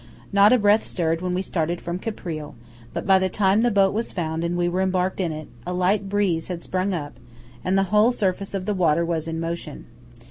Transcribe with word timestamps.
Not 0.33 0.51
a 0.51 0.57
breath 0.57 0.83
stirred 0.83 1.21
when 1.21 1.35
we 1.35 1.43
started 1.43 1.79
from 1.79 1.99
Caprile; 1.99 2.55
but 2.91 3.05
by 3.05 3.19
the 3.19 3.29
time 3.29 3.61
the 3.61 3.69
boat 3.69 3.93
was 3.93 4.11
found 4.11 4.43
and 4.43 4.57
we 4.57 4.67
were 4.67 4.81
embarked 4.81 5.19
in 5.19 5.31
it, 5.31 5.47
a 5.63 5.73
light 5.75 6.09
breeze 6.09 6.47
had 6.47 6.63
sprung 6.63 6.91
up, 6.91 7.19
and 7.63 7.77
the 7.77 7.83
whole 7.93 8.11
surface 8.11 8.55
of 8.55 8.65
the 8.65 8.73
water 8.73 9.05
was 9.05 9.27
in 9.27 9.39
motion. 9.39 9.85